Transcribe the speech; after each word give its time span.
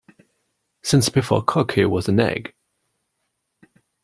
Since 0.81 1.09
before 1.09 1.43
cocky 1.43 1.85
was 1.85 2.09
an 2.09 2.19
egg. 2.19 2.55